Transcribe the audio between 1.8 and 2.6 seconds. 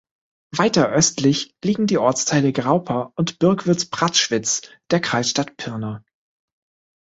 die Ortsteile